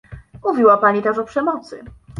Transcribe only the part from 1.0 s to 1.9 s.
też o przemocy